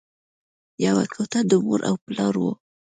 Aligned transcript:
یوه 0.85 1.03
کوټه 1.13 1.39
د 1.49 1.51
مور 1.63 1.79
او 1.89 1.95
پلار 2.05 2.35
وه 2.41 2.53